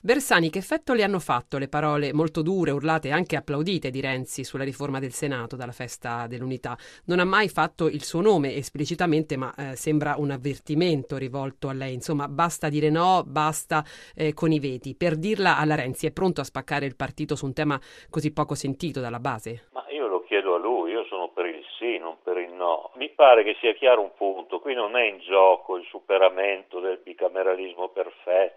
Bersani, 0.00 0.48
che 0.48 0.58
effetto 0.58 0.92
le 0.92 1.02
hanno 1.02 1.18
fatto 1.18 1.58
le 1.58 1.66
parole 1.66 2.12
molto 2.12 2.40
dure, 2.40 2.70
urlate 2.70 3.08
e 3.08 3.10
anche 3.10 3.34
applaudite 3.34 3.90
di 3.90 4.00
Renzi 4.00 4.44
sulla 4.44 4.62
riforma 4.62 5.00
del 5.00 5.10
Senato 5.10 5.56
dalla 5.56 5.72
festa 5.72 6.28
dell'unità? 6.28 6.76
Non 7.06 7.18
ha 7.18 7.24
mai 7.24 7.48
fatto 7.48 7.88
il 7.88 8.04
suo 8.04 8.20
nome 8.20 8.54
esplicitamente, 8.54 9.36
ma 9.36 9.52
eh, 9.56 9.74
sembra 9.74 10.14
un 10.16 10.30
avvertimento 10.30 11.16
rivolto 11.16 11.68
a 11.68 11.72
lei. 11.72 11.94
Insomma, 11.94 12.28
basta 12.28 12.68
dire 12.68 12.90
no, 12.90 13.24
basta 13.26 13.82
eh, 14.14 14.34
con 14.34 14.52
i 14.52 14.60
veti. 14.60 14.94
Per 14.94 15.16
dirla 15.16 15.58
alla 15.58 15.74
Renzi, 15.74 16.06
è 16.06 16.12
pronto 16.12 16.42
a 16.42 16.44
spaccare 16.44 16.86
il 16.86 16.94
partito 16.94 17.34
su 17.34 17.46
un 17.46 17.52
tema 17.52 17.76
così 18.08 18.32
poco 18.32 18.54
sentito 18.54 19.00
dalla 19.00 19.18
base? 19.18 19.66
Ma 19.72 19.84
io 19.90 20.06
lo 20.06 20.22
chiedo 20.22 20.54
a 20.54 20.58
lui, 20.58 20.92
io 20.92 21.04
sono 21.06 21.30
per 21.30 21.46
il 21.46 21.64
sì, 21.78 21.98
non 21.98 22.16
per 22.22 22.36
il 22.38 22.52
no. 22.52 22.90
Mi 22.96 23.08
pare 23.10 23.42
che 23.44 23.56
sia 23.60 23.72
chiaro 23.74 24.02
un 24.02 24.12
punto, 24.16 24.60
qui 24.60 24.74
non 24.74 24.96
è 24.96 25.04
in 25.04 25.18
gioco 25.20 25.76
il 25.76 25.84
superamento 25.88 26.80
del 26.80 27.00
bicameralismo 27.02 27.88
perfetto, 27.88 28.47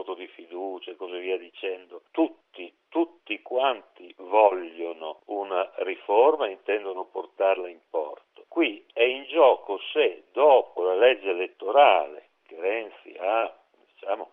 voto 0.00 0.14
di 0.14 0.26
fiducia 0.28 0.90
e 0.90 0.96
così 0.96 1.18
via 1.18 1.36
dicendo. 1.36 2.02
Tutti, 2.10 2.72
tutti 2.88 3.40
quanti 3.42 4.12
vogliono 4.18 5.20
una 5.26 5.70
riforma 5.76 6.46
e 6.46 6.52
intendono 6.52 7.04
portarla 7.04 7.68
in 7.68 7.80
porto. 7.88 8.44
Qui 8.48 8.84
è 8.92 9.02
in 9.02 9.24
gioco 9.24 9.78
se 9.92 10.24
dopo 10.32 10.82
la 10.82 10.94
legge 10.94 11.30
elettorale 11.30 12.30
che 12.46 12.58
Renzi 12.58 13.14
ha 13.18 13.54
diciamo, 13.92 14.30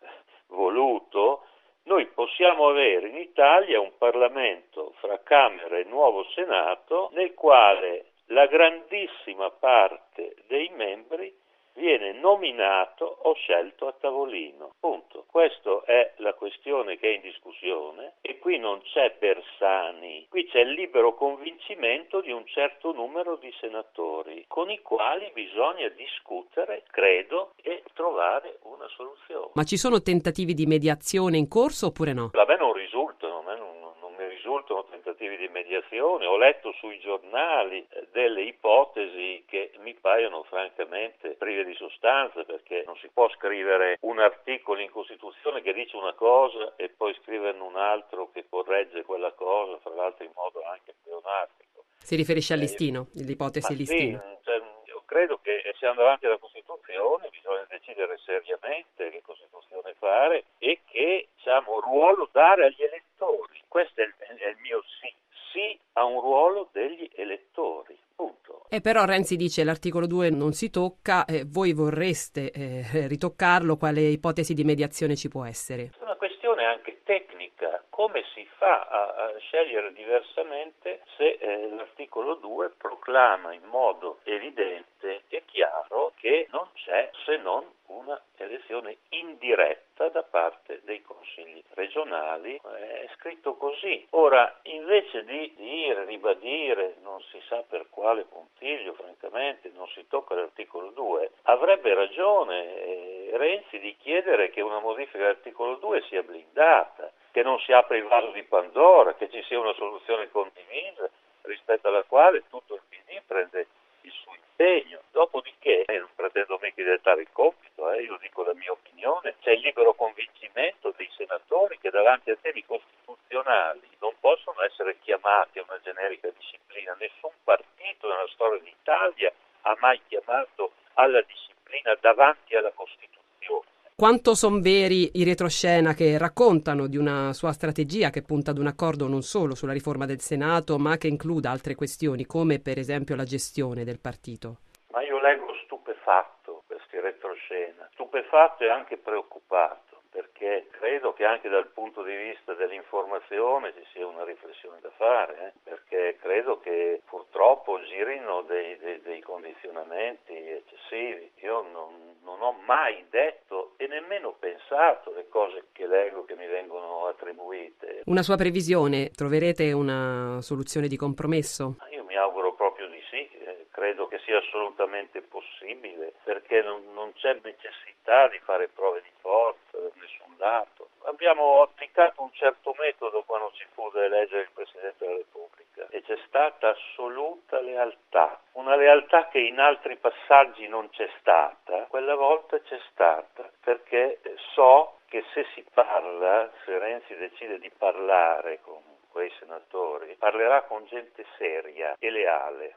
voluto, 0.48 1.44
noi 1.84 2.06
possiamo 2.06 2.68
avere 2.68 3.08
in 3.08 3.16
Italia 3.16 3.80
un 3.80 3.92
Parlamento 3.96 4.94
fra 5.00 5.20
Camera 5.22 5.78
e 5.78 5.84
nuovo 5.84 6.24
Senato 6.34 7.10
nel 7.12 7.34
quale 7.34 8.12
la 8.26 8.46
grandissima 8.46 9.50
parte 9.50 10.36
dei 10.46 10.70
membri 10.74 11.34
viene 11.74 12.12
nominato 12.12 13.04
o 13.22 13.34
scelto 13.34 13.86
a 13.86 13.94
tavolino. 13.98 14.74
Punto. 14.80 15.24
Questa 15.26 15.82
è 15.84 16.14
la 16.16 16.34
questione 16.34 16.98
che 16.98 17.10
è 17.10 17.14
in 17.14 17.20
discussione 17.22 18.14
e 18.20 18.38
qui 18.38 18.58
non 18.58 18.80
c'è 18.82 19.16
Bersani, 19.18 20.26
qui 20.28 20.46
c'è 20.46 20.60
il 20.60 20.72
libero 20.72 21.14
convincimento 21.14 22.20
di 22.20 22.32
un 22.32 22.46
certo 22.46 22.92
numero 22.92 23.36
di 23.36 23.52
senatori 23.60 24.44
con 24.48 24.70
i 24.70 24.80
quali 24.80 25.30
bisogna 25.32 25.88
discutere, 25.88 26.82
credo, 26.90 27.52
e 27.62 27.82
trovare 27.94 28.58
una 28.62 28.88
soluzione. 28.88 29.50
Ma 29.54 29.64
ci 29.64 29.76
sono 29.76 30.00
tentativi 30.02 30.54
di 30.54 30.66
mediazione 30.66 31.36
in 31.36 31.48
corso 31.48 31.86
oppure 31.86 32.12
no? 32.12 32.30
A 32.32 32.44
me 32.46 32.56
non 32.56 32.72
risultano, 32.72 33.38
a 33.38 33.42
me 33.42 33.56
non, 33.56 33.78
non 34.00 34.14
mi 34.16 34.28
risultano 34.28 34.84
tentativi 35.00 35.36
di 35.36 35.48
mediazione. 35.48 36.26
Ho 36.26 36.36
letto 36.36 36.72
sui 36.72 36.98
giornali 37.00 37.86
eh, 37.88 38.06
delle 38.12 38.42
ipotesi 38.42 39.42
che 39.46 39.72
mi 39.78 39.94
paiono 39.94 40.42
francamente 40.44 41.30
prive 41.30 41.64
di 41.64 41.74
sostanza 41.74 42.44
perché 42.44 42.84
non 42.86 42.96
si 42.96 43.08
può 43.12 43.28
scrivere 43.30 43.98
un 44.02 44.18
articolo 44.18 44.80
in 44.80 44.90
Costituzione 44.90 45.62
che 45.62 45.72
dice 45.72 45.96
una 45.96 46.12
cosa 46.12 46.74
e 46.76 46.88
poi 46.90 47.14
scriverne 47.22 47.62
un 47.62 47.76
altro 47.76 48.30
che 48.32 48.44
corregge 48.48 49.04
quella 49.04 49.32
cosa, 49.32 49.78
fra 49.78 49.94
l'altro 49.94 50.24
in 50.24 50.32
modo 50.34 50.62
anche 50.64 50.94
pleonastico. 51.02 51.84
Si 51.98 52.16
riferisce 52.16 52.52
al 52.52 52.60
listino, 52.60 53.08
l'ipotesi 53.14 53.72
Ma 53.72 53.78
listino. 53.78 54.18
Sì, 54.18 54.44
cioè, 54.44 54.62
io 54.84 55.02
credo 55.06 55.38
che 55.42 55.62
siamo 55.78 55.94
davanti 55.94 56.26
alla 56.26 56.38
Costituzione, 56.38 57.28
bisogna 57.30 57.66
decidere 57.68 58.18
seriamente 58.24 59.10
che 59.10 59.22
Costituzione 59.22 59.94
fare 59.98 60.44
e 60.58 60.80
che 60.90 61.28
diciamo, 61.34 61.80
ruolo 61.80 62.28
dare 62.32 62.66
agli 62.66 62.82
elettori. 62.82 63.49
Questo 63.70 64.00
è 64.00 64.04
il, 64.04 64.14
è 64.16 64.48
il 64.48 64.56
mio 64.62 64.82
sì. 65.00 65.14
Sì 65.52 65.78
a 65.92 66.04
un 66.04 66.20
ruolo 66.20 66.70
degli 66.72 67.08
elettori. 67.14 67.96
Punto. 68.16 68.66
E 68.68 68.80
però 68.80 69.04
Renzi 69.04 69.36
dice 69.36 69.62
l'articolo 69.62 70.06
2 70.06 70.30
non 70.30 70.52
si 70.52 70.70
tocca, 70.70 71.24
eh, 71.24 71.44
voi 71.46 71.72
vorreste 71.72 72.50
eh, 72.50 73.06
ritoccarlo, 73.06 73.76
quale 73.76 74.00
ipotesi 74.00 74.54
di 74.54 74.64
mediazione 74.64 75.14
ci 75.14 75.28
può 75.28 75.44
essere? 75.44 75.92
È 75.98 76.02
una 76.02 76.16
questione 76.16 76.64
anche 76.64 77.00
tecnica, 77.04 77.84
come 77.88 78.24
si 78.34 78.46
fa 78.58 78.88
a, 78.88 79.02
a 79.02 79.38
scegliere 79.38 79.92
diversamente 79.92 81.02
se 81.16 81.38
eh, 81.40 81.68
l'articolo 81.70 82.34
2 82.34 82.70
proclama 82.76 83.54
in 83.54 83.64
modo 83.70 84.18
evidente 84.24 85.22
e 85.28 85.44
chiaro 85.46 86.12
che 86.16 86.48
non 86.50 86.66
c'è 86.74 87.10
se 87.24 87.36
non 87.36 87.64
una 88.00 88.20
elezione 88.36 88.98
indiretta 89.10 90.08
da 90.08 90.22
parte 90.22 90.80
dei 90.84 91.02
consigli 91.02 91.62
regionali, 91.74 92.56
è 92.56 93.08
scritto 93.16 93.54
così. 93.54 94.06
Ora, 94.10 94.58
invece 94.62 95.24
di 95.24 95.52
dire, 95.56 96.04
ribadire, 96.04 96.96
non 97.02 97.20
si 97.30 97.40
sa 97.46 97.62
per 97.68 97.86
quale 97.90 98.24
puntiglio, 98.24 98.94
francamente, 98.94 99.70
non 99.74 99.86
si 99.88 100.06
tocca 100.08 100.34
l'articolo 100.34 100.90
2, 100.90 101.30
avrebbe 101.42 101.94
ragione 101.94 102.74
eh, 102.76 103.30
Renzi 103.32 103.78
di 103.78 103.96
chiedere 103.96 104.50
che 104.50 104.60
una 104.60 104.80
modifica 104.80 105.18
dell'articolo 105.18 105.76
2 105.76 106.02
sia 106.08 106.22
blindata, 106.22 107.12
che 107.30 107.42
non 107.42 107.58
si 107.60 107.72
apra 107.72 107.96
il 107.96 108.04
vaso 108.04 108.30
di 108.32 108.42
Pandora, 108.42 109.14
che 109.14 109.30
ci 109.30 109.42
sia 109.44 109.60
una 109.60 109.74
soluzione 109.74 110.30
condivisa 110.30 111.08
rispetto 111.42 111.88
alla 111.88 112.02
quale 112.02 112.44
tutto 112.48 112.74
il 112.74 112.82
PD 112.88 113.20
prende 113.26 113.66
il 114.02 114.12
suo 114.12 114.32
impegno. 114.34 115.00
Dopodiché, 115.10 115.84
io 115.88 116.00
non 116.00 116.10
pretendo 116.14 116.58
mica 116.60 116.82
di 116.82 116.84
dettare 116.84 117.22
il 117.22 117.28
compito, 117.32 117.90
eh, 117.90 118.02
io 118.02 118.18
dico 118.20 118.42
la 118.42 118.54
mia 118.54 118.72
opinione, 118.72 119.36
c'è 119.40 119.49
il 119.49 119.49
libero 119.60 119.94
convincimento 119.94 120.92
dei 120.96 121.08
senatori 121.16 121.78
che 121.78 121.90
davanti 121.90 122.30
a 122.30 122.36
temi 122.40 122.64
costituzionali 122.64 123.88
non 124.00 124.14
possono 124.20 124.62
essere 124.62 124.98
chiamati 125.00 125.58
a 125.58 125.64
una 125.68 125.80
generica 125.82 126.28
disciplina. 126.36 126.96
Nessun 126.98 127.30
partito 127.44 128.08
nella 128.08 128.28
storia 128.32 128.60
d'Italia 128.60 129.32
ha 129.62 129.76
mai 129.80 130.00
chiamato 130.08 130.72
alla 130.94 131.22
disciplina 131.22 131.96
davanti 132.00 132.56
alla 132.56 132.72
Costituzione. 132.74 133.68
Quanto 133.94 134.34
sono 134.34 134.60
veri 134.60 135.10
i 135.20 135.24
retroscena 135.24 135.92
che 135.92 136.16
raccontano 136.16 136.86
di 136.86 136.96
una 136.96 137.34
sua 137.34 137.52
strategia 137.52 138.08
che 138.08 138.22
punta 138.22 138.50
ad 138.50 138.58
un 138.58 138.66
accordo 138.66 139.06
non 139.06 139.20
solo 139.20 139.54
sulla 139.54 139.74
riforma 139.74 140.06
del 140.06 140.20
Senato, 140.20 140.78
ma 140.78 140.96
che 140.96 141.08
includa 141.08 141.50
altre 141.50 141.74
questioni, 141.74 142.24
come 142.24 142.60
per 142.60 142.78
esempio 142.78 143.14
la 143.14 143.24
gestione 143.24 143.84
del 143.84 144.00
partito? 144.00 144.56
Ma 144.92 145.02
io 145.02 145.20
leggo 145.20 145.52
stupefatto 145.90 146.62
questi 146.66 147.00
retroscena, 147.00 147.88
stupefatto 147.92 148.64
e 148.64 148.68
anche 148.68 148.96
preoccupato 148.96 149.90
perché 150.10 150.66
credo 150.72 151.12
che 151.12 151.24
anche 151.24 151.48
dal 151.48 151.68
punto 151.68 152.02
di 152.02 152.14
vista 152.14 152.54
dell'informazione 152.54 153.72
ci 153.74 153.86
sia 153.92 154.06
una 154.06 154.24
riflessione 154.24 154.78
da 154.80 154.90
fare, 154.96 155.46
eh? 155.46 155.52
perché 155.62 156.18
credo 156.20 156.58
che 156.58 157.00
purtroppo 157.08 157.80
girino 157.84 158.42
dei, 158.42 158.76
dei, 158.78 159.00
dei 159.02 159.20
condizionamenti 159.20 160.32
eccessivi. 160.32 161.30
Io 161.42 161.62
non, 161.62 162.18
non, 162.24 162.42
ho 162.42 162.56
mai 162.66 163.06
detto 163.08 163.74
e 163.76 163.86
nemmeno 163.86 164.34
pensato 164.38 165.12
le 165.12 165.28
cose 165.28 165.66
che 165.72 165.86
leggo 165.86 166.24
che 166.24 166.34
mi 166.34 166.46
vengono 166.46 167.06
attribuite. 167.06 168.02
Una 168.06 168.22
sua 168.22 168.36
previsione, 168.36 169.10
troverete 169.10 169.70
una 169.72 170.38
soluzione 170.40 170.88
di 170.88 170.96
compromesso? 170.96 171.76
Io 171.90 172.04
mi 172.04 172.16
auguro 172.16 172.54
proprio 172.54 172.88
di 172.88 173.00
sì, 173.10 173.28
eh, 173.44 173.68
credo 173.70 174.08
che 174.08 174.18
sia 174.24 174.38
assolutamente 174.38 175.22
possibile, 175.22 176.14
perché 176.50 176.66
non, 176.66 176.82
non 176.94 177.12
c'è 177.12 177.38
necessità 177.44 178.26
di 178.26 178.40
fare 178.40 178.66
prove 178.68 179.00
di 179.02 179.10
forza 179.20 179.78
nessun 179.94 180.36
dato. 180.36 180.88
Abbiamo 181.04 181.62
applicato 181.62 182.22
un 182.22 182.32
certo 182.32 182.74
metodo 182.76 183.22
quando 183.22 183.52
ci 183.54 183.64
fu 183.72 183.88
da 183.90 184.04
eleggere 184.04 184.42
il 184.42 184.50
Presidente 184.52 184.96
della 184.98 185.16
Repubblica 185.18 185.86
e 185.90 186.02
c'è 186.02 186.18
stata 186.26 186.70
assoluta 186.70 187.60
lealtà, 187.60 188.40
una 188.52 188.74
lealtà 188.74 189.28
che 189.28 189.38
in 189.38 189.60
altri 189.60 189.96
passaggi 189.96 190.66
non 190.66 190.90
c'è 190.90 191.08
stata, 191.20 191.86
quella 191.88 192.16
volta 192.16 192.60
c'è 192.60 192.80
stata, 192.90 193.48
perché 193.62 194.20
so 194.54 194.98
che 195.06 195.24
se 195.32 195.46
si 195.54 195.64
parla, 195.72 196.50
se 196.64 196.78
Renzi 196.78 197.14
decide 197.16 197.60
di 197.60 197.70
parlare 197.70 198.60
con 198.60 198.82
quei 199.10 199.30
senatori, 199.38 200.16
parlerà 200.18 200.62
con 200.62 200.84
gente 200.86 201.24
seria 201.36 201.94
e 201.98 202.10
leale. 202.10 202.76